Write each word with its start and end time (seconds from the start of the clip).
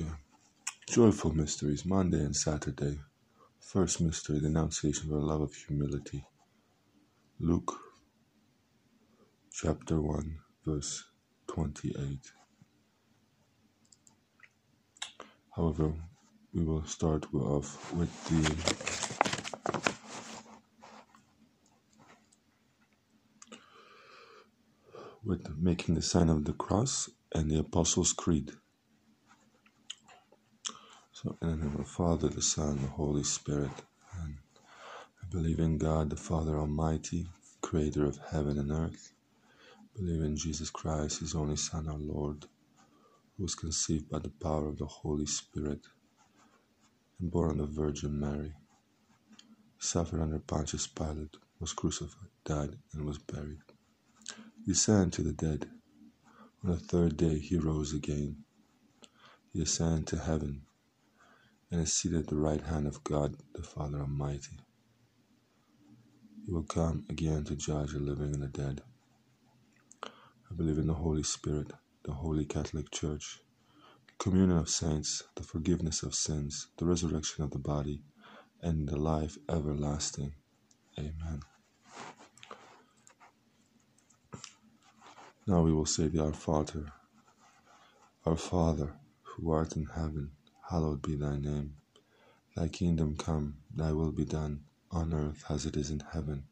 Yeah. 0.00 0.16
Joyful 0.88 1.34
mysteries, 1.34 1.84
Monday 1.84 2.20
and 2.20 2.34
Saturday. 2.34 2.98
First 3.60 4.00
mystery, 4.00 4.38
the 4.38 4.46
Annunciation 4.46 5.12
of 5.12 5.20
the 5.20 5.26
love 5.26 5.42
of 5.42 5.54
humility. 5.54 6.24
Luke 7.38 7.74
chapter 9.52 10.00
1, 10.00 10.38
verse 10.64 11.04
28. 11.48 12.32
However, 15.54 15.92
we 16.54 16.64
will 16.64 16.86
start 16.86 17.26
off 17.34 17.92
with 17.92 18.24
the 18.24 18.40
with 25.22 25.46
making 25.58 25.94
the 25.94 26.00
sign 26.00 26.30
of 26.30 26.46
the 26.46 26.54
cross 26.54 27.10
and 27.34 27.50
the 27.50 27.58
Apostles' 27.58 28.14
Creed. 28.14 28.52
So, 31.22 31.36
in 31.42 31.50
the 31.50 31.56
name 31.56 31.72
of 31.72 31.76
the 31.76 31.84
Father, 31.84 32.28
the 32.30 32.40
Son, 32.40 32.80
the 32.80 32.88
Holy 32.88 33.24
Spirit, 33.24 33.70
and 34.22 34.38
I 35.22 35.26
believe 35.30 35.58
in 35.58 35.76
God, 35.76 36.08
the 36.08 36.16
Father 36.16 36.56
Almighty, 36.56 37.26
creator 37.60 38.06
of 38.06 38.18
heaven 38.30 38.58
and 38.58 38.72
earth. 38.72 39.12
I 39.68 39.98
believe 39.98 40.22
in 40.22 40.34
Jesus 40.34 40.70
Christ, 40.70 41.20
his 41.20 41.34
only 41.34 41.56
Son, 41.56 41.88
our 41.88 41.98
Lord, 41.98 42.46
who 43.36 43.42
was 43.42 43.54
conceived 43.54 44.08
by 44.08 44.20
the 44.20 44.30
power 44.30 44.66
of 44.66 44.78
the 44.78 44.86
Holy 44.86 45.26
Spirit 45.26 45.80
and 47.18 47.30
born 47.30 47.60
of 47.60 47.74
the 47.74 47.82
Virgin 47.82 48.18
Mary. 48.18 48.54
Suffered 49.78 50.22
under 50.22 50.38
Pontius 50.38 50.86
Pilate, 50.86 51.36
was 51.58 51.74
crucified, 51.74 52.30
died, 52.46 52.78
and 52.94 53.04
was 53.04 53.18
buried. 53.18 53.60
He 54.64 54.72
ascended 54.72 55.12
to 55.12 55.22
the 55.22 55.32
dead. 55.34 55.68
On 56.64 56.70
the 56.70 56.78
third 56.78 57.18
day 57.18 57.38
he 57.38 57.58
rose 57.58 57.92
again. 57.92 58.36
He 59.52 59.60
ascended 59.60 60.06
to 60.06 60.18
heaven 60.20 60.62
and 61.70 61.80
is 61.80 61.92
seated 61.92 62.20
at 62.20 62.26
the 62.28 62.36
right 62.36 62.62
hand 62.62 62.86
of 62.86 63.04
God 63.04 63.36
the 63.54 63.62
Father 63.62 64.00
Almighty. 64.00 64.58
He 66.46 66.52
will 66.52 66.64
come 66.64 67.04
again 67.08 67.44
to 67.44 67.56
judge 67.56 67.92
the 67.92 68.00
living 68.00 68.34
and 68.34 68.42
the 68.42 68.48
dead. 68.48 68.82
I 70.50 70.54
believe 70.56 70.78
in 70.78 70.88
the 70.88 70.94
Holy 70.94 71.22
Spirit, 71.22 71.72
the 72.04 72.12
Holy 72.12 72.44
Catholic 72.44 72.90
Church, 72.90 73.40
the 74.06 74.14
communion 74.18 74.58
of 74.58 74.68
saints, 74.68 75.22
the 75.36 75.44
forgiveness 75.44 76.02
of 76.02 76.14
sins, 76.14 76.68
the 76.78 76.86
resurrection 76.86 77.44
of 77.44 77.52
the 77.52 77.58
body, 77.58 78.02
and 78.62 78.88
the 78.88 78.96
life 78.96 79.38
everlasting. 79.48 80.34
Amen. 80.98 81.40
Now 85.46 85.62
we 85.62 85.72
will 85.72 85.86
say 85.86 86.08
the 86.08 86.22
Our 86.22 86.32
Father. 86.32 86.92
Our 88.26 88.36
Father, 88.36 88.94
who 89.22 89.50
art 89.52 89.76
in 89.76 89.86
heaven, 89.86 90.32
hallowed 90.70 91.02
be 91.02 91.16
thy 91.16 91.36
name. 91.36 91.74
Thy 92.56 92.68
kingdom 92.68 93.16
come, 93.16 93.56
thy 93.74 93.92
will 93.92 94.12
be 94.12 94.24
done, 94.24 94.60
on 94.92 95.12
earth 95.12 95.44
as 95.48 95.66
it 95.66 95.76
is 95.76 95.90
in 95.90 96.00
heaven. 96.12 96.44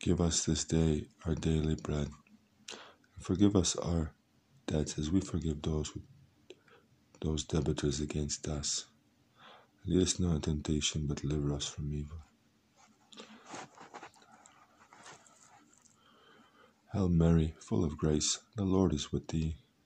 Give 0.00 0.20
us 0.20 0.44
this 0.44 0.64
day 0.64 1.06
our 1.24 1.36
daily 1.36 1.76
bread, 1.76 2.08
and 2.68 3.24
forgive 3.24 3.54
us 3.54 3.76
our 3.76 4.12
debts 4.66 4.98
as 4.98 5.12
we 5.12 5.20
forgive 5.20 5.62
those 5.62 5.88
who, 5.90 6.02
those 7.20 7.44
debtors 7.44 8.00
against 8.00 8.48
us. 8.48 8.86
Lead 9.86 10.02
us 10.02 10.18
not 10.18 10.34
into 10.34 10.50
temptation, 10.50 11.06
but 11.06 11.18
deliver 11.22 11.52
us 11.54 11.66
from 11.66 11.92
evil. 11.94 12.18
Hail 16.92 17.08
Mary, 17.08 17.54
full 17.60 17.84
of 17.84 17.96
grace, 17.96 18.40
the 18.56 18.64
Lord 18.64 18.92
is 18.92 19.12
with 19.12 19.28
thee. 19.28 19.56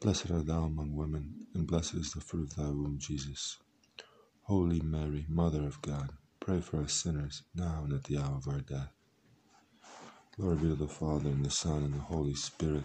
Blessed 0.00 0.30
art 0.30 0.46
thou 0.46 0.62
among 0.62 0.94
women, 0.94 1.46
and 1.54 1.66
blessed 1.66 1.94
is 1.94 2.12
the 2.12 2.20
fruit 2.20 2.52
of 2.52 2.56
thy 2.56 2.70
womb, 2.70 2.98
Jesus. 3.00 3.58
Holy 4.42 4.80
Mary, 4.80 5.26
Mother 5.28 5.66
of 5.66 5.82
God, 5.82 6.10
pray 6.38 6.60
for 6.60 6.80
us 6.82 6.92
sinners, 6.92 7.42
now 7.54 7.82
and 7.82 7.92
at 7.92 8.04
the 8.04 8.16
hour 8.18 8.36
of 8.36 8.46
our 8.46 8.60
death. 8.60 8.92
Glory 10.36 10.56
be 10.56 10.68
to 10.68 10.76
the 10.76 10.86
Father, 10.86 11.30
and 11.30 11.44
the 11.44 11.50
Son, 11.50 11.82
and 11.82 11.94
the 11.94 11.98
Holy 11.98 12.34
Spirit, 12.34 12.84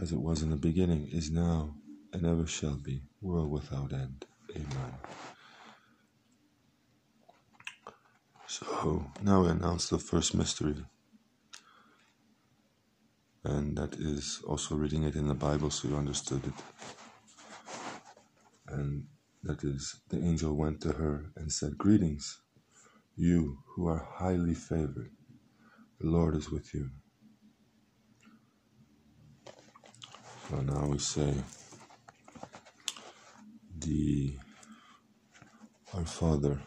as 0.00 0.12
it 0.12 0.20
was 0.20 0.42
in 0.42 0.50
the 0.50 0.56
beginning, 0.56 1.08
is 1.10 1.32
now, 1.32 1.74
and 2.12 2.24
ever 2.24 2.46
shall 2.46 2.76
be, 2.76 3.02
world 3.20 3.50
without 3.50 3.92
end. 3.92 4.24
Amen. 4.54 4.94
So, 8.46 9.06
now 9.22 9.42
we 9.42 9.48
announce 9.48 9.88
the 9.88 9.98
first 9.98 10.34
mystery 10.34 10.76
and 13.44 13.76
that 13.76 13.94
is 13.94 14.40
also 14.46 14.76
reading 14.76 15.02
it 15.04 15.16
in 15.16 15.28
the 15.28 15.34
Bible 15.34 15.70
so 15.70 15.88
you 15.88 15.96
understood 15.96 16.44
it. 16.46 16.54
And 18.68 19.04
that 19.42 19.64
is, 19.64 19.96
the 20.08 20.18
angel 20.18 20.54
went 20.56 20.80
to 20.82 20.92
her 20.92 21.32
and 21.36 21.50
said, 21.52 21.76
Greetings, 21.76 22.40
you 23.16 23.58
who 23.74 23.88
are 23.88 24.06
highly 24.16 24.54
favored, 24.54 25.10
the 26.00 26.08
Lord 26.08 26.36
is 26.36 26.50
with 26.50 26.72
you. 26.72 26.90
So 30.48 30.60
now 30.60 30.86
we 30.86 30.98
say, 30.98 31.34
the 33.78 34.36
Our 35.94 36.04
Father, 36.06 36.62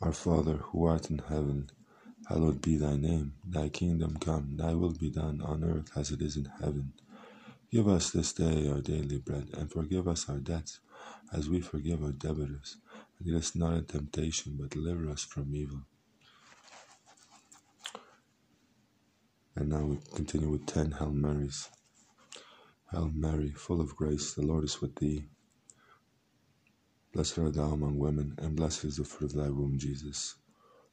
our 0.00 0.12
Father 0.12 0.56
who 0.56 0.84
art 0.86 1.10
in 1.10 1.18
heaven 1.18 1.70
Hallowed 2.30 2.62
be 2.62 2.76
thy 2.76 2.94
name, 2.94 3.34
thy 3.44 3.68
kingdom 3.68 4.16
come, 4.20 4.56
thy 4.56 4.72
will 4.72 4.92
be 4.92 5.10
done 5.10 5.40
on 5.42 5.64
earth 5.64 5.90
as 5.96 6.12
it 6.12 6.22
is 6.22 6.36
in 6.36 6.44
heaven. 6.60 6.92
Give 7.72 7.88
us 7.88 8.12
this 8.12 8.32
day 8.32 8.68
our 8.68 8.80
daily 8.80 9.18
bread, 9.18 9.48
and 9.54 9.68
forgive 9.68 10.06
us 10.06 10.28
our 10.28 10.38
debts, 10.38 10.78
as 11.32 11.50
we 11.50 11.60
forgive 11.60 12.04
our 12.04 12.12
debtors. 12.12 12.76
And 13.18 13.26
lead 13.26 13.36
us 13.36 13.56
not 13.56 13.72
into 13.72 13.98
temptation, 13.98 14.56
but 14.60 14.70
deliver 14.70 15.10
us 15.10 15.24
from 15.24 15.56
evil. 15.56 15.80
And 19.56 19.68
now 19.68 19.86
we 19.86 19.98
continue 20.14 20.50
with 20.50 20.66
ten 20.66 20.92
Hail 20.92 21.10
Marys. 21.10 21.68
Hail 22.92 23.10
Mary, 23.12 23.50
full 23.50 23.80
of 23.80 23.96
grace, 23.96 24.34
the 24.34 24.42
Lord 24.46 24.62
is 24.62 24.80
with 24.80 24.94
thee. 24.94 25.24
Blessed 27.12 27.40
art 27.40 27.54
thou 27.54 27.72
among 27.72 27.98
women, 27.98 28.36
and 28.38 28.54
blessed 28.54 28.84
is 28.84 28.98
the 28.98 29.04
fruit 29.04 29.32
of 29.32 29.36
thy 29.36 29.48
womb, 29.50 29.78
Jesus. 29.78 30.36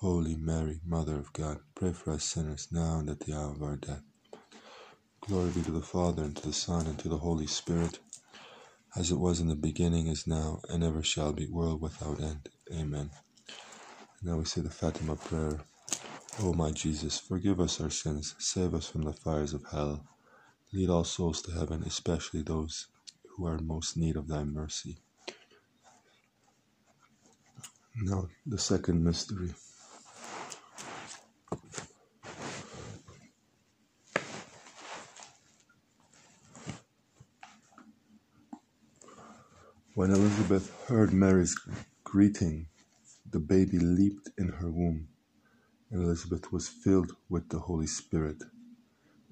Holy 0.00 0.36
Mary, 0.36 0.80
Mother 0.86 1.16
of 1.16 1.32
God, 1.32 1.60
pray 1.74 1.92
for 1.92 2.12
us 2.12 2.24
sinners 2.24 2.68
now 2.70 2.98
and 2.98 3.08
at 3.10 3.20
the 3.20 3.32
hour 3.34 3.52
of 3.52 3.62
our 3.62 3.76
death. 3.76 4.02
Glory 5.22 5.50
be 5.50 5.62
to 5.62 5.72
the 5.72 5.82
Father, 5.82 6.24
and 6.24 6.36
to 6.36 6.46
the 6.48 6.52
Son, 6.52 6.86
and 6.86 6.98
to 6.98 7.08
the 7.08 7.18
Holy 7.18 7.46
Spirit, 7.46 7.98
as 8.96 9.10
it 9.10 9.18
was 9.18 9.40
in 9.40 9.48
the 9.48 9.56
beginning, 9.56 10.08
is 10.08 10.26
now, 10.26 10.60
and 10.68 10.84
ever 10.84 11.02
shall 11.02 11.32
be, 11.32 11.46
world 11.48 11.80
without 11.82 12.20
end. 12.20 12.50
Amen. 12.74 13.10
Now 14.22 14.36
we 14.38 14.44
say 14.46 14.60
the 14.62 14.70
Fatima 14.70 15.16
prayer. 15.16 15.60
O 16.40 16.52
my 16.52 16.72
Jesus, 16.72 17.18
forgive 17.18 17.60
us 17.60 17.80
our 17.80 17.90
sins, 17.90 18.34
save 18.38 18.74
us 18.74 18.86
from 18.88 19.02
the 19.02 19.14
fires 19.14 19.54
of 19.54 19.64
hell, 19.72 20.06
lead 20.72 20.90
all 20.90 21.04
souls 21.04 21.42
to 21.42 21.52
heaven, 21.52 21.82
especially 21.86 22.42
those 22.42 22.88
who 23.36 23.46
are 23.46 23.56
in 23.58 23.66
most 23.66 23.96
need 23.96 24.16
of 24.16 24.28
thy 24.28 24.44
mercy. 24.44 24.98
Now, 28.02 28.28
the 28.46 28.58
second 28.58 29.04
mystery. 29.04 29.54
When 39.96 40.10
Elizabeth 40.10 40.74
heard 40.88 41.14
Mary's 41.14 41.56
greeting, 42.04 42.66
the 43.30 43.40
baby 43.40 43.78
leaped 43.78 44.28
in 44.36 44.48
her 44.48 44.70
womb, 44.70 45.08
and 45.90 46.02
Elizabeth 46.02 46.52
was 46.52 46.68
filled 46.68 47.12
with 47.30 47.48
the 47.48 47.60
Holy 47.60 47.86
Spirit. 47.86 48.42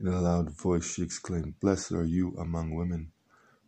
In 0.01 0.09
a 0.09 0.23
loud 0.23 0.51
voice 0.51 0.95
she 0.95 1.03
exclaimed, 1.03 1.61
Blessed 1.61 1.93
are 1.93 2.07
you 2.07 2.35
among 2.39 2.75
women, 2.75 3.13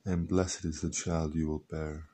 and 0.06 0.26
blessed 0.26 0.64
is 0.64 0.81
the 0.81 0.90
child 0.90 1.34
you 1.34 1.48
will 1.48 1.64
bear. 1.70 2.04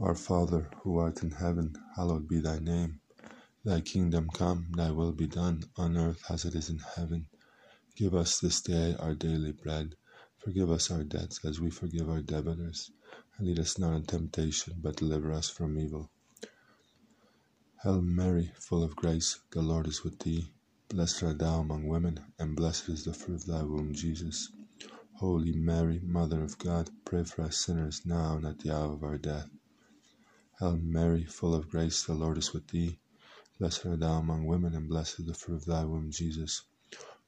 Our 0.00 0.14
Father, 0.16 0.68
who 0.82 0.98
art 0.98 1.22
in 1.22 1.30
heaven, 1.30 1.74
hallowed 1.96 2.28
be 2.28 2.40
thy 2.40 2.58
name. 2.58 3.00
Thy 3.64 3.80
kingdom 3.80 4.28
come, 4.34 4.68
thy 4.76 4.90
will 4.90 5.12
be 5.12 5.26
done, 5.26 5.64
on 5.78 5.96
earth 5.96 6.22
as 6.30 6.44
it 6.44 6.54
is 6.54 6.70
in 6.70 6.80
heaven. 6.96 7.26
Give 7.96 8.14
us 8.16 8.40
this 8.40 8.60
day 8.60 8.96
our 8.98 9.14
daily 9.14 9.52
bread. 9.52 9.94
Forgive 10.38 10.68
us 10.68 10.90
our 10.90 11.04
debts 11.04 11.44
as 11.44 11.60
we 11.60 11.70
forgive 11.70 12.10
our 12.10 12.22
debtors. 12.22 12.90
And 13.38 13.46
lead 13.46 13.60
us 13.60 13.78
not 13.78 13.94
into 13.94 14.16
temptation, 14.16 14.74
but 14.82 14.96
deliver 14.96 15.32
us 15.32 15.48
from 15.48 15.78
evil. 15.78 16.10
Hail 17.84 18.02
Mary, 18.02 18.50
full 18.58 18.82
of 18.82 18.96
grace, 18.96 19.38
the 19.52 19.62
Lord 19.62 19.86
is 19.86 20.02
with 20.02 20.18
thee. 20.18 20.50
Blessed 20.88 21.22
art 21.22 21.38
thou 21.38 21.60
among 21.60 21.86
women, 21.86 22.18
and 22.40 22.56
blessed 22.56 22.88
is 22.88 23.04
the 23.04 23.14
fruit 23.14 23.36
of 23.36 23.46
thy 23.46 23.62
womb, 23.62 23.94
Jesus. 23.94 24.50
Holy 25.12 25.52
Mary, 25.52 26.00
Mother 26.02 26.42
of 26.42 26.58
God, 26.58 26.90
pray 27.04 27.22
for 27.22 27.42
us 27.42 27.58
sinners 27.58 28.04
now 28.04 28.38
and 28.38 28.46
at 28.46 28.58
the 28.58 28.74
hour 28.74 28.94
of 28.94 29.04
our 29.04 29.18
death. 29.18 29.50
Hail 30.58 30.78
Mary, 30.78 31.24
full 31.26 31.54
of 31.54 31.68
grace, 31.68 32.02
the 32.02 32.14
Lord 32.14 32.38
is 32.38 32.52
with 32.52 32.66
thee. 32.68 32.98
Blessed 33.60 33.86
art 33.86 34.00
thou 34.00 34.18
among 34.18 34.46
women, 34.46 34.74
and 34.74 34.88
blessed 34.88 35.20
is 35.20 35.26
the 35.26 35.34
fruit 35.34 35.56
of 35.56 35.64
thy 35.66 35.84
womb, 35.84 36.10
Jesus. 36.10 36.62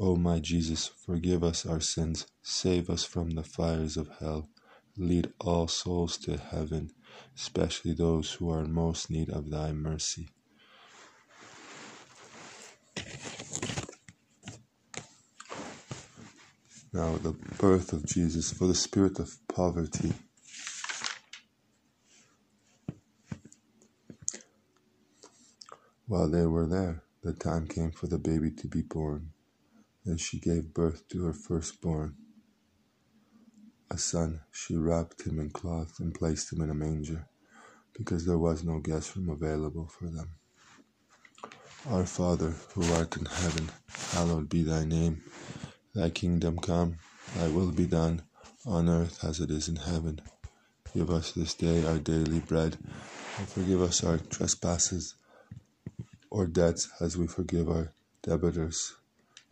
O 0.00 0.14
my 0.14 0.38
Jesus, 0.38 0.86
forgive 0.86 1.42
us 1.42 1.66
our 1.66 1.80
sins, 1.80 2.26
save 2.40 2.88
us 2.88 3.02
from 3.02 3.30
the 3.30 3.42
fires 3.42 3.96
of 3.96 4.08
hell, 4.20 4.48
lead 4.96 5.32
all 5.40 5.66
souls 5.66 6.16
to 6.18 6.36
heaven, 6.36 6.90
especially 7.36 7.94
those 7.94 8.32
who 8.34 8.48
are 8.48 8.60
in 8.60 8.72
most 8.72 9.10
need 9.10 9.28
of 9.28 9.50
thy 9.50 9.72
mercy. 9.72 10.28
Now, 16.92 17.16
the 17.16 17.32
birth 17.58 17.92
of 17.92 18.06
Jesus 18.06 18.52
for 18.52 18.68
the 18.68 18.74
spirit 18.74 19.18
of 19.18 19.36
poverty. 19.48 20.14
While 26.06 26.30
they 26.30 26.46
were 26.46 26.66
there, 26.68 27.02
the 27.22 27.32
time 27.32 27.66
came 27.66 27.90
for 27.90 28.06
the 28.06 28.18
baby 28.18 28.52
to 28.52 28.68
be 28.68 28.82
born. 28.82 29.32
And 30.04 30.20
she 30.20 30.38
gave 30.38 30.74
birth 30.74 31.06
to 31.08 31.24
her 31.24 31.32
firstborn, 31.32 32.16
a 33.90 33.98
son. 33.98 34.40
She 34.50 34.76
wrapped 34.76 35.26
him 35.26 35.38
in 35.40 35.50
cloth 35.50 35.98
and 35.98 36.14
placed 36.14 36.52
him 36.52 36.62
in 36.62 36.70
a 36.70 36.74
manger, 36.74 37.26
because 37.96 38.24
there 38.24 38.38
was 38.38 38.64
no 38.64 38.80
guest 38.80 39.16
room 39.16 39.28
available 39.30 39.86
for 39.86 40.06
them. 40.06 40.30
Our 41.88 42.06
Father, 42.06 42.54
who 42.74 42.84
art 42.94 43.16
in 43.16 43.24
heaven, 43.24 43.70
hallowed 44.12 44.48
be 44.48 44.62
thy 44.62 44.84
name. 44.84 45.22
Thy 45.94 46.10
kingdom 46.10 46.58
come, 46.58 46.98
thy 47.36 47.48
will 47.48 47.72
be 47.72 47.86
done, 47.86 48.22
on 48.66 48.88
earth 48.88 49.24
as 49.24 49.40
it 49.40 49.50
is 49.50 49.68
in 49.68 49.76
heaven. 49.76 50.20
Give 50.94 51.10
us 51.10 51.32
this 51.32 51.54
day 51.54 51.86
our 51.86 51.98
daily 51.98 52.40
bread, 52.40 52.76
and 53.38 53.48
forgive 53.48 53.80
us 53.80 54.04
our 54.04 54.18
trespasses 54.18 55.14
or 56.30 56.46
debts 56.46 56.88
as 57.00 57.16
we 57.16 57.26
forgive 57.26 57.68
our 57.68 57.92
debtors. 58.22 58.94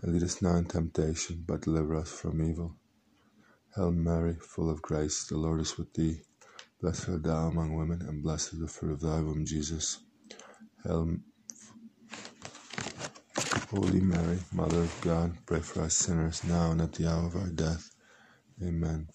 And 0.03 0.15
lead 0.15 0.25
us 0.25 0.43
not 0.43 0.57
in 0.59 0.67
temptation, 0.67 1.45
but 1.47 1.62
deliver 1.62 1.97
us 1.97 2.12
from 2.12 2.43
evil. 2.43 2.76
Hail 3.76 3.93
Mary, 3.93 4.37
full 4.41 4.71
of 4.71 4.83
grace, 4.83 5.25
the 5.26 5.37
Lord 5.38 5.61
is 5.61 5.79
with 5.79 5.95
thee. 5.95 6.23
Blessed 6.83 7.09
art 7.11 7.25
thou 7.25 7.49
among 7.49 7.76
women, 7.76 8.03
and 8.03 8.23
blessed 8.23 8.55
is 8.55 8.61
the 8.61 8.69
fruit 8.69 8.93
of 8.93 9.00
thy 9.00 9.21
womb, 9.21 9.47
Jesus. 9.47 10.00
Hail, 10.85 11.17
Holy 13.71 14.00
Mary, 14.00 14.38
Mother 14.53 14.81
of 14.83 15.00
God, 15.03 15.37
pray 15.47 15.61
for 15.61 15.83
us 15.83 15.95
sinners 15.97 16.45
now 16.45 16.73
and 16.73 16.83
at 16.83 16.93
the 16.95 17.09
hour 17.11 17.26
of 17.26 17.37
our 17.37 17.49
death. 17.50 17.91
Amen. 18.62 19.09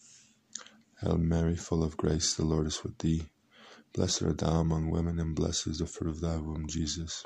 Hail 1.02 1.18
Mary, 1.18 1.56
full 1.58 1.84
of 1.84 1.98
grace, 1.98 2.36
the 2.36 2.46
Lord 2.46 2.68
is 2.68 2.84
with 2.84 2.98
thee. 3.00 3.24
Blessed 3.94 4.24
art 4.24 4.40
thou 4.40 4.62
among 4.62 4.92
women, 4.92 5.20
and 5.20 5.36
blessed 5.36 5.68
is 5.68 5.80
the 5.80 5.88
fruit 5.88 6.10
of 6.12 6.22
thy 6.22 6.38
womb, 6.38 6.68
Jesus. 6.68 7.26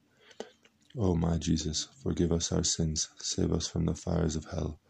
O 0.97 1.15
my 1.15 1.37
Jesus, 1.37 1.87
forgive 2.03 2.33
us 2.33 2.51
our 2.51 2.65
sins, 2.65 3.07
save 3.17 3.53
us 3.53 3.65
from 3.65 3.85
the 3.85 3.95
fires 3.95 4.35
of 4.35 4.45
hell, 4.45 4.81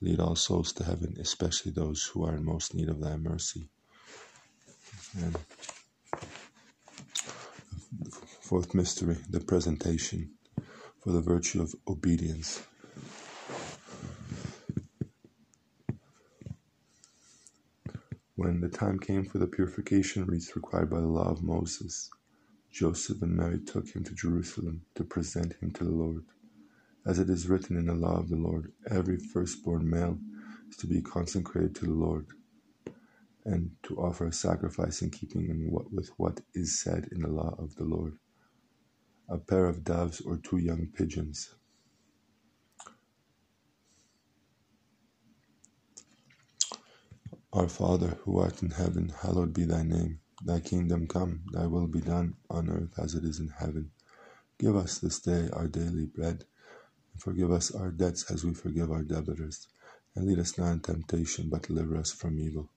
lead 0.00 0.18
all 0.18 0.34
souls 0.34 0.72
to 0.72 0.84
heaven, 0.84 1.16
especially 1.20 1.70
those 1.70 2.02
who 2.04 2.24
are 2.24 2.34
in 2.34 2.44
most 2.44 2.74
need 2.74 2.88
of 2.88 3.00
thy 3.00 3.16
mercy. 3.16 3.68
Amen. 5.18 5.34
Fourth 8.40 8.74
mystery, 8.74 9.18
the 9.28 9.40
presentation 9.40 10.30
for 11.02 11.12
the 11.12 11.20
virtue 11.20 11.60
of 11.60 11.74
obedience. 11.86 12.62
When 18.36 18.62
the 18.62 18.70
time 18.70 18.98
came 18.98 19.26
for 19.26 19.36
the 19.36 19.46
purification 19.46 20.24
rites 20.24 20.56
required 20.56 20.88
by 20.88 21.00
the 21.00 21.06
law 21.06 21.30
of 21.30 21.42
Moses, 21.42 22.10
Joseph 22.72 23.22
and 23.22 23.36
Mary 23.36 23.60
took 23.60 23.88
him 23.90 24.04
to 24.04 24.14
Jerusalem 24.14 24.82
to 24.96 25.04
present 25.04 25.54
him 25.62 25.72
to 25.72 25.84
the 25.84 25.90
Lord. 25.90 26.24
As 27.06 27.18
it 27.18 27.30
is 27.30 27.48
written 27.48 27.76
in 27.76 27.86
the 27.86 27.94
law 27.94 28.18
of 28.18 28.28
the 28.30 28.36
Lord, 28.36 28.72
every 28.90 29.18
firstborn 29.18 29.88
male 29.90 30.18
is 30.70 30.76
to 30.78 30.86
be 30.88 31.02
consecrated 31.02 31.74
to 31.76 31.86
the 31.86 31.92
Lord 31.92 32.26
and 33.44 33.72
to 33.84 33.96
offer 33.98 34.26
a 34.26 34.32
sacrifice 34.32 35.02
in 35.02 35.10
keeping 35.10 35.70
with 35.92 36.10
what 36.18 36.40
is 36.54 36.80
said 36.80 37.08
in 37.12 37.22
the 37.22 37.28
law 37.28 37.54
of 37.58 37.76
the 37.76 37.84
Lord 37.84 38.18
a 39.28 39.38
pair 39.38 39.66
of 39.66 39.84
doves 39.84 40.20
or 40.22 40.38
two 40.38 40.58
young 40.58 40.88
pigeons. 40.94 41.54
Our 47.52 47.68
Father, 47.68 48.18
who 48.24 48.38
art 48.38 48.62
in 48.62 48.70
heaven, 48.70 49.12
hallowed 49.22 49.54
be 49.54 49.64
thy 49.64 49.82
name. 49.82 50.20
Thy 50.44 50.60
kingdom 50.60 51.06
come, 51.08 51.42
thy 51.52 51.66
will 51.66 51.88
be 51.88 52.00
done, 52.00 52.36
on 52.50 52.70
earth 52.70 52.98
as 52.98 53.14
it 53.14 53.24
is 53.24 53.40
in 53.40 53.48
heaven. 53.48 53.90
Give 54.58 54.76
us 54.76 54.98
this 54.98 55.20
day 55.20 55.48
our 55.52 55.68
daily 55.68 56.06
bread, 56.06 56.44
and 57.12 57.22
forgive 57.22 57.52
us 57.52 57.72
our 57.74 57.90
debts 57.90 58.30
as 58.30 58.44
we 58.44 58.54
forgive 58.54 58.90
our 58.90 59.02
debtors. 59.02 59.68
And 60.16 60.26
lead 60.26 60.38
us 60.40 60.58
not 60.58 60.72
in 60.72 60.80
temptation, 60.80 61.48
but 61.50 61.62
deliver 61.62 61.96
us 61.96 62.12
from 62.12 62.38
evil. 62.40 62.70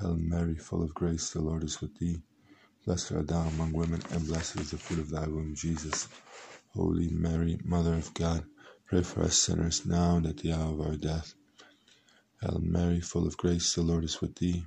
Hail 0.00 0.16
Mary, 0.16 0.56
full 0.56 0.82
of 0.82 0.94
grace, 0.94 1.30
the 1.30 1.42
Lord 1.42 1.64
is 1.64 1.80
with 1.80 1.98
thee. 1.98 2.22
Blessed 2.86 3.12
art 3.12 3.28
thou 3.28 3.42
among 3.48 3.72
women, 3.74 4.02
and 4.12 4.26
blessed 4.26 4.60
is 4.60 4.72
the 4.72 4.78
fruit 4.78 5.00
of 5.00 5.10
thy 5.10 5.26
womb, 5.28 5.54
Jesus. 5.54 6.08
Holy 6.74 7.08
Mary, 7.10 7.58
Mother 7.64 7.94
of 7.94 8.14
God, 8.14 8.44
pray 8.86 9.02
for 9.02 9.22
us 9.22 9.38
sinners 9.38 9.86
now 9.86 10.16
and 10.16 10.26
at 10.26 10.38
the 10.38 10.52
hour 10.52 10.72
of 10.72 10.80
our 10.80 10.96
death. 10.96 11.34
Hail 12.42 12.60
Mary, 12.62 13.00
full 13.00 13.26
of 13.26 13.36
grace, 13.36 13.74
the 13.74 13.82
Lord 13.82 14.04
is 14.04 14.20
with 14.20 14.36
thee. 14.36 14.66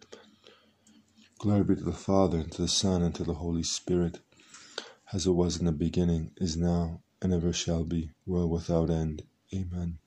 Glory 1.41 1.63
be 1.63 1.75
to 1.75 1.83
the 1.83 1.91
Father, 1.91 2.37
and 2.37 2.51
to 2.51 2.61
the 2.61 2.67
Son, 2.67 3.01
and 3.01 3.15
to 3.15 3.23
the 3.23 3.33
Holy 3.33 3.63
Spirit, 3.63 4.19
as 5.11 5.25
it 5.25 5.31
was 5.31 5.57
in 5.57 5.65
the 5.65 5.71
beginning, 5.71 6.29
is 6.37 6.55
now, 6.55 7.01
and 7.19 7.33
ever 7.33 7.51
shall 7.51 7.83
be, 7.83 8.11
world 8.27 8.51
without 8.51 8.91
end. 8.91 9.23
Amen. 9.51 9.97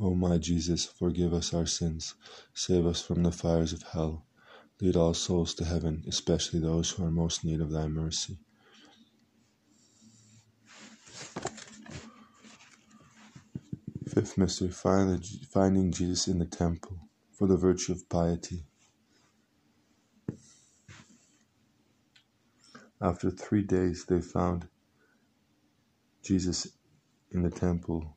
O 0.00 0.14
my 0.14 0.38
Jesus, 0.38 0.86
forgive 0.86 1.34
us 1.34 1.52
our 1.52 1.66
sins, 1.66 2.14
save 2.54 2.86
us 2.86 3.02
from 3.02 3.24
the 3.24 3.30
fires 3.30 3.74
of 3.74 3.82
hell, 3.82 4.24
lead 4.80 4.96
all 4.96 5.12
souls 5.12 5.52
to 5.56 5.66
heaven, 5.66 6.02
especially 6.08 6.60
those 6.60 6.92
who 6.92 7.04
are 7.04 7.10
most 7.10 7.44
in 7.44 7.50
need 7.50 7.60
of 7.60 7.70
thy 7.70 7.86
mercy. 7.86 8.38
Fifth 14.08 14.38
mystery, 14.38 14.70
finding 14.70 15.92
Jesus 15.92 16.26
in 16.26 16.38
the 16.38 16.46
temple 16.46 16.96
for 17.32 17.46
the 17.46 17.58
virtue 17.58 17.92
of 17.92 18.08
piety. 18.08 18.64
After 23.04 23.30
three 23.30 23.60
days, 23.60 24.06
they 24.06 24.22
found 24.22 24.66
Jesus 26.22 26.68
in 27.30 27.42
the 27.42 27.50
temple 27.50 28.16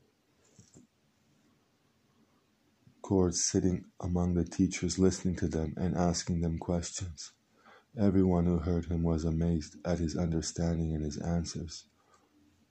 courts, 3.01 3.43
sitting 3.43 3.83
among 3.99 4.35
the 4.35 4.45
teachers, 4.45 4.97
listening 4.97 5.35
to 5.37 5.49
them 5.49 5.73
and 5.75 5.97
asking 5.97 6.39
them 6.39 6.57
questions. 6.57 7.33
Everyone 7.99 8.45
who 8.45 8.59
heard 8.59 8.85
him 8.85 9.03
was 9.03 9.25
amazed 9.25 9.75
at 9.83 9.99
his 9.99 10.15
understanding 10.15 10.95
and 10.95 11.03
his 11.03 11.17
answers. 11.17 11.83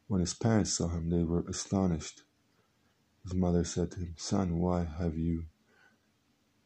When 0.06 0.20
his 0.20 0.32
parents 0.32 0.73
saw 0.73 0.88
him, 0.88 1.11
they 1.11 1.23
were 1.23 1.44
astonished. 1.46 2.23
His 3.25 3.35
mother 3.35 3.64
said 3.64 3.90
to 3.90 3.99
him, 3.99 4.14
Son, 4.16 4.58
why 4.58 4.85
have 4.85 5.18
you 5.18 5.44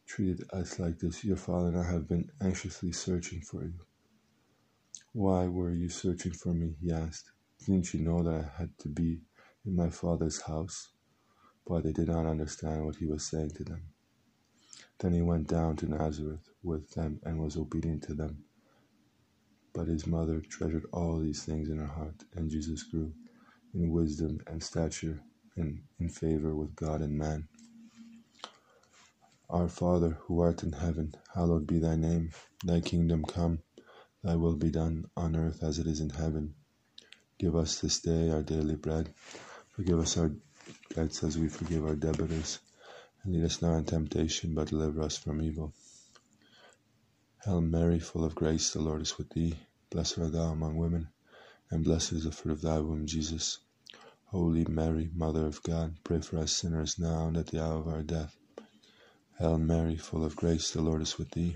treated 0.07 0.49
us 0.53 0.79
like 0.79 0.99
this? 0.99 1.25
Your 1.25 1.35
father 1.35 1.67
and 1.67 1.77
I 1.77 1.91
have 1.91 2.07
been 2.07 2.31
anxiously 2.41 2.93
searching 2.93 3.41
for 3.41 3.65
you. 3.65 3.73
Why 5.13 5.47
were 5.47 5.73
you 5.73 5.89
searching 5.89 6.33
for 6.33 6.53
me? 6.53 6.75
He 6.81 6.91
asked. 6.91 7.31
Didn't 7.65 7.93
you 7.93 8.01
know 8.01 8.23
that 8.23 8.33
I 8.45 8.59
had 8.61 8.77
to 8.79 8.89
be 8.89 9.19
in 9.65 9.75
my 9.75 9.89
father's 9.89 10.41
house? 10.41 10.89
But 11.67 11.83
they 11.83 11.93
did 11.93 12.09
not 12.09 12.25
understand 12.27 12.85
what 12.85 12.97
he 12.97 13.07
was 13.07 13.25
saying 13.25 13.51
to 13.57 13.63
them. 13.65 13.83
Then 14.99 15.13
he 15.13 15.21
went 15.21 15.47
down 15.47 15.75
to 15.77 15.87
Nazareth 15.89 16.49
with 16.63 16.91
them 16.91 17.19
and 17.23 17.39
was 17.41 17.57
obedient 17.57 18.03
to 18.03 18.13
them. 18.13 18.45
But 19.73 19.87
his 19.87 20.07
mother 20.07 20.41
treasured 20.41 20.85
all 20.93 21.19
these 21.19 21.43
things 21.43 21.69
in 21.69 21.77
her 21.79 21.87
heart, 21.87 22.23
and 22.35 22.49
Jesus 22.49 22.83
grew 22.83 23.13
in 23.73 23.91
wisdom 23.91 24.39
and 24.47 24.63
stature 24.63 25.21
and 25.57 25.81
in 25.99 26.09
favor 26.09 26.55
with 26.55 26.75
God 26.75 27.01
and 27.01 27.17
man. 27.17 27.47
Our 29.49 29.69
Father, 29.69 30.17
who 30.21 30.41
art 30.41 30.63
in 30.63 30.73
heaven, 30.73 31.15
hallowed 31.33 31.67
be 31.67 31.79
thy 31.79 31.95
name. 31.95 32.31
Thy 32.65 32.81
kingdom 32.81 33.23
come, 33.25 33.59
thy 34.23 34.35
will 34.35 34.55
be 34.55 34.69
done 34.69 35.05
on 35.17 35.35
earth 35.35 35.63
as 35.63 35.79
it 35.79 35.87
is 35.87 35.99
in 35.99 36.09
heaven. 36.09 36.53
Give 37.39 37.55
us 37.55 37.79
this 37.79 37.99
day 37.99 38.29
our 38.29 38.43
daily 38.43 38.75
bread. 38.75 39.13
Forgive 39.69 39.99
us 39.99 40.17
our 40.17 40.31
debts 40.93 41.23
as 41.23 41.37
we 41.37 41.49
forgive 41.49 41.85
our 41.85 41.95
debtors. 41.95 42.59
And 43.23 43.33
lead 43.33 43.45
us 43.45 43.61
not 43.61 43.77
in 43.77 43.85
temptation, 43.85 44.53
but 44.53 44.69
deliver 44.69 45.01
us 45.01 45.17
from 45.17 45.41
evil. 45.41 45.73
Hail 47.43 47.61
Mary, 47.61 47.99
full 47.99 48.23
of 48.23 48.35
grace, 48.35 48.71
the 48.71 48.79
Lord 48.81 49.01
is 49.01 49.17
with 49.17 49.29
thee. 49.31 49.57
Blessed 49.89 50.19
art 50.19 50.33
thou 50.33 50.51
among 50.51 50.77
women, 50.77 51.07
and 51.71 51.83
blessed 51.83 52.13
is 52.13 52.23
the 52.25 52.31
fruit 52.31 52.53
of 52.53 52.61
thy 52.61 52.79
womb, 52.79 53.07
Jesus. 53.07 53.57
Holy 54.25 54.65
Mary, 54.65 55.09
Mother 55.15 55.47
of 55.47 55.63
God, 55.63 55.95
pray 56.03 56.21
for 56.21 56.37
us 56.37 56.53
sinners 56.53 56.99
now 56.99 57.27
and 57.27 57.37
at 57.37 57.47
the 57.47 57.63
hour 57.63 57.79
of 57.79 57.87
our 57.87 58.03
death. 58.03 58.37
Hail 59.39 59.57
Mary, 59.57 59.97
full 59.97 60.23
of 60.23 60.35
grace, 60.35 60.71
the 60.71 60.81
Lord 60.81 61.01
is 61.01 61.17
with 61.17 61.31
thee. 61.31 61.55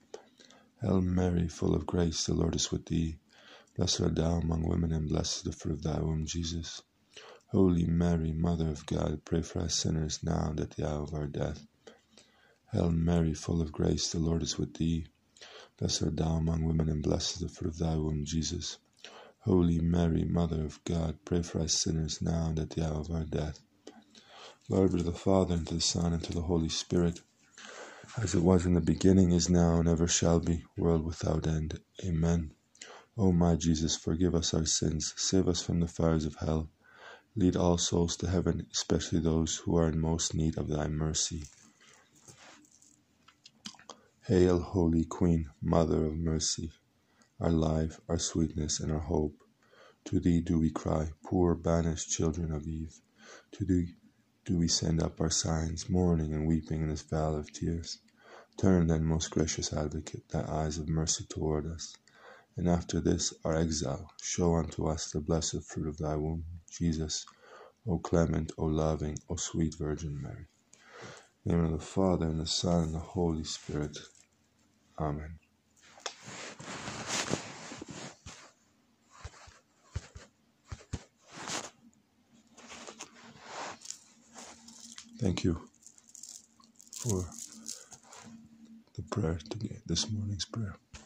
Hail 0.81 1.01
Mary, 1.01 1.47
full 1.47 1.75
of 1.75 1.85
grace, 1.85 2.25
the 2.25 2.33
Lord 2.33 2.55
is 2.55 2.71
with 2.71 2.87
thee. 2.87 3.17
Blessed 3.77 4.01
art 4.01 4.15
thou 4.15 4.37
among 4.37 4.67
women, 4.67 4.91
and 4.91 5.07
blessed 5.07 5.37
is 5.37 5.43
the 5.43 5.51
fruit 5.51 5.73
of 5.73 5.83
thy 5.83 5.99
womb, 5.99 6.25
Jesus. 6.25 6.81
Holy 7.49 7.85
Mary, 7.85 8.31
Mother 8.31 8.69
of 8.69 8.85
God, 8.87 9.23
pray 9.23 9.43
for 9.43 9.59
us 9.59 9.75
sinners 9.75 10.23
now 10.23 10.47
and 10.49 10.59
at 10.59 10.71
the 10.71 10.89
hour 10.89 11.03
of 11.03 11.13
our 11.13 11.27
death. 11.27 11.67
Hail 12.71 12.89
Mary, 12.89 13.35
full 13.35 13.61
of 13.61 13.71
grace, 13.71 14.11
the 14.11 14.19
Lord 14.19 14.41
is 14.41 14.57
with 14.57 14.73
thee. 14.73 15.05
Blessed 15.77 16.03
art 16.03 16.17
thou 16.17 16.37
among 16.37 16.63
women, 16.63 16.89
and 16.89 17.03
blessed 17.03 17.35
is 17.35 17.41
the 17.41 17.49
fruit 17.49 17.69
of 17.69 17.77
thy 17.77 17.95
womb, 17.95 18.25
Jesus. 18.25 18.79
Holy 19.41 19.79
Mary, 19.79 20.23
Mother 20.23 20.65
of 20.65 20.83
God, 20.83 21.19
pray 21.25 21.43
for 21.43 21.59
us 21.59 21.73
sinners 21.73 22.23
now 22.23 22.47
and 22.47 22.59
at 22.59 22.71
the 22.71 22.87
hour 22.87 23.01
of 23.01 23.11
our 23.11 23.25
death. 23.25 23.59
Glory 24.67 24.89
be 24.89 24.97
to 24.97 25.03
the 25.03 25.11
Father, 25.11 25.53
and 25.55 25.67
to 25.67 25.75
the 25.75 25.81
Son, 25.81 26.13
and 26.13 26.23
to 26.23 26.33
the 26.33 26.41
Holy 26.41 26.69
Spirit, 26.69 27.21
as 28.17 28.35
it 28.35 28.41
was 28.43 28.65
in 28.65 28.73
the 28.73 28.81
beginning, 28.81 29.31
is 29.31 29.49
now, 29.49 29.79
and 29.79 29.87
ever 29.87 30.07
shall 30.07 30.39
be, 30.39 30.63
world 30.77 31.05
without 31.05 31.47
end. 31.47 31.79
Amen. 32.03 32.51
O 33.17 33.31
my 33.31 33.55
Jesus, 33.55 33.95
forgive 33.95 34.35
us 34.35 34.53
our 34.53 34.65
sins, 34.65 35.13
save 35.17 35.47
us 35.47 35.61
from 35.61 35.79
the 35.79 35.87
fires 35.87 36.25
of 36.25 36.35
hell, 36.35 36.69
lead 37.35 37.55
all 37.55 37.77
souls 37.77 38.17
to 38.17 38.27
heaven, 38.29 38.65
especially 38.73 39.19
those 39.19 39.57
who 39.57 39.77
are 39.77 39.89
in 39.89 39.99
most 39.99 40.33
need 40.33 40.57
of 40.57 40.67
thy 40.67 40.87
mercy. 40.87 41.43
Hail, 44.27 44.59
Holy 44.59 45.03
Queen, 45.05 45.49
Mother 45.61 46.05
of 46.05 46.15
Mercy, 46.15 46.71
our 47.39 47.51
life, 47.51 47.99
our 48.07 48.19
sweetness, 48.19 48.79
and 48.79 48.91
our 48.91 48.99
hope. 48.99 49.43
To 50.05 50.19
thee 50.19 50.41
do 50.41 50.59
we 50.59 50.69
cry, 50.69 51.11
poor 51.23 51.55
banished 51.55 52.09
children 52.09 52.51
of 52.51 52.67
Eve. 52.67 52.99
To 53.53 53.65
thee 53.65 53.95
do 54.45 54.57
we 54.57 54.67
send 54.67 55.01
up 55.01 55.21
our 55.21 55.29
sighs, 55.29 55.89
mourning 55.89 56.33
and 56.33 56.47
weeping 56.47 56.81
in 56.81 56.89
this 56.89 57.03
vale 57.03 57.35
of 57.35 57.51
tears. 57.53 57.99
Turn 58.57 58.87
then, 58.87 59.03
most 59.03 59.29
gracious 59.29 59.71
Advocate, 59.71 60.27
thy 60.29 60.41
eyes 60.41 60.77
of 60.77 60.87
mercy 60.87 61.25
toward 61.25 61.67
us, 61.67 61.95
and 62.57 62.67
after 62.67 62.99
this 62.99 63.33
our 63.45 63.55
exile, 63.55 64.11
show 64.21 64.55
unto 64.55 64.87
us 64.87 65.11
the 65.11 65.19
blessed 65.19 65.63
fruit 65.63 65.87
of 65.87 65.97
thy 65.97 66.15
womb, 66.15 66.45
Jesus. 66.69 67.25
O 67.87 67.97
clement, 67.97 68.51
O 68.57 68.65
loving, 68.65 69.17
O 69.29 69.35
sweet 69.35 69.75
Virgin 69.75 70.21
Mary. 70.21 70.47
In 71.45 71.51
the 71.51 71.57
name 71.57 71.65
of 71.65 71.79
the 71.79 71.85
Father, 71.85 72.27
and 72.27 72.39
the 72.39 72.45
Son, 72.45 72.83
and 72.83 72.93
the 72.93 72.99
Holy 72.99 73.43
Spirit. 73.43 73.97
Amen. 74.99 75.40
Thank 85.21 85.43
you 85.43 85.61
for 86.93 87.25
the 88.95 89.03
prayer 89.03 89.39
today, 89.49 89.77
this 89.85 90.09
morning's 90.11 90.45
prayer. 90.45 90.75